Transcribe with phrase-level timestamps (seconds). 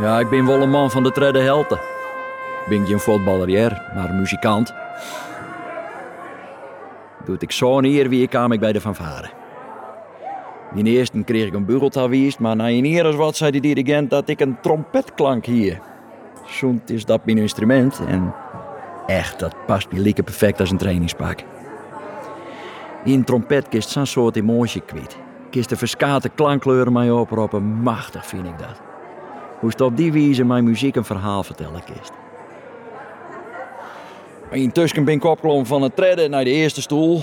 [0.00, 1.74] Ja, ik ben wel een man van de tredde helte.
[1.74, 4.74] Ik ben geen voetballer, maar muzikant.
[7.24, 9.28] Doet ik zo'n eer wie kwam ik bij de fanfare.
[10.74, 14.28] In eerste kreeg ik een bugeltawiest, maar na een eer wat zei de dirigent dat
[14.28, 15.80] ik een trompetklank hier.
[16.46, 18.34] Soms is dat mijn instrument en
[19.06, 21.42] echt, dat past me lieke perfect als een trainingspak.
[23.04, 25.16] In trompet kist zo'n soort emotie kwijt.
[25.50, 28.89] Kist de verskate klankkleuren mij oproepen, machtig vind ik dat.
[29.60, 32.12] Hoe op die wijze mijn muziek een verhaal vertellen kist.
[34.50, 37.22] Intussen ben ik opgeklommen van het treden naar de eerste stoel.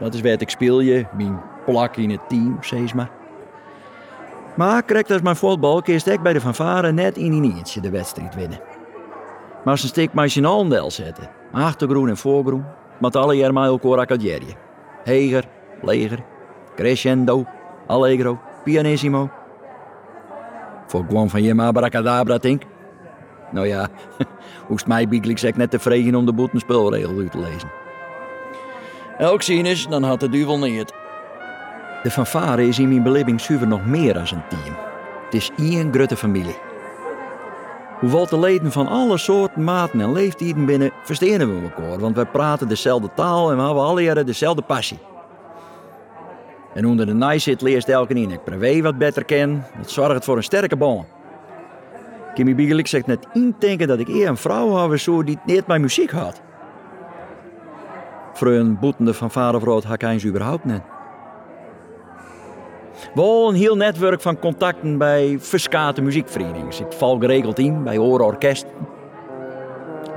[0.00, 3.10] Dat is wat ik speel je, mijn plak in het team, zeg maar.
[4.56, 7.90] Maar correct als mijn voetbal kist ik bij de fanfare net in die eentje de
[7.90, 8.60] wedstrijd winnen.
[9.64, 12.64] Maar een stik mijn signaaldel zetten, achtergroen en voorgroen,
[12.98, 14.56] met alle jaar mij accordiëren.
[15.04, 15.44] Heger,
[15.82, 16.18] leger,
[16.74, 17.44] crescendo,
[17.86, 19.30] allegro, pianissimo.
[20.92, 22.62] Voor gewoon van je maar abracadabra, denk.
[23.52, 23.88] Nou ja,
[24.68, 27.70] hoest mij biegelijk zeg net tevreden om de boet spelregel uit te lezen.
[29.18, 30.92] Elk zien is, dan had de duivel niet.
[32.02, 34.76] De fanfare is in mijn beleving zuiver nog meer dan een team.
[35.24, 36.58] Het is één grote familie.
[38.00, 42.26] Hoewel de leden van alle soorten, maten en leeftijden binnen, verstehen we elkaar, want wij
[42.26, 44.98] praten dezelfde taal en we hebben alle jaren dezelfde passie.
[46.74, 49.64] En onder de nice zit leert elke in ik privé wat beter ken.
[49.78, 51.04] Dat zorgt voor een sterke band.
[52.34, 55.80] Kimmy Biegelik zegt net indenken dat ik eer een vrouw heb zo die niet mijn
[55.80, 56.40] muziek had.
[58.32, 60.82] Voor een boetende van vadervrouw had ze überhaupt net.
[63.14, 66.86] Wel een heel netwerk van contacten bij verskate muziekverenigingen.
[66.86, 68.66] Ik val geregeld in bij oren orkest.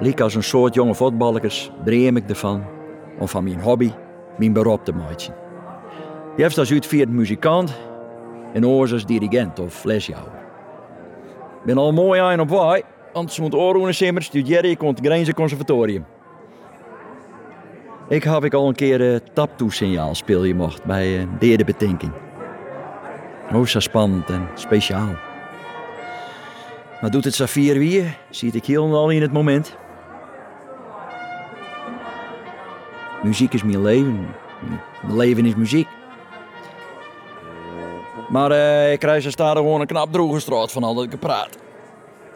[0.00, 2.64] Liek als een soort jonge voetballers dream ik ervan
[3.18, 3.92] om van mijn hobby
[4.38, 5.43] mijn beroep te maken.
[6.36, 7.74] Je hebt als uitvierd muzikant
[8.52, 10.32] en oors als dirigent of lesjouwer.
[11.58, 12.82] Ik ben al mooi aan op waai,
[13.12, 16.04] want ze moet oorroenen simmer studeren ik het Grijnse Conservatorium.
[18.08, 22.12] Ik heb ik al een keer een taptoe-signaal speel je mocht bij een derde betinking.
[23.52, 25.14] Oh, zo spannend en speciaal.
[27.00, 29.76] Maar doet het Safir weer, zie ik heel in het moment.
[33.22, 34.26] Muziek is mijn leven.
[35.02, 35.88] Mijn leven is muziek.
[38.28, 39.30] Maar uh, ik krijg ze
[39.62, 40.40] gewoon een knap droge
[40.72, 41.48] van al dat ik praat.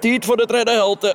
[0.00, 1.14] Tijd voor de derde helte.